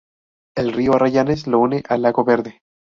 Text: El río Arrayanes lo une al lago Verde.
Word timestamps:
El 0.57 0.73
río 0.73 0.95
Arrayanes 0.95 1.45
lo 1.45 1.59
une 1.59 1.83
al 1.87 2.01
lago 2.01 2.23
Verde. 2.25 2.63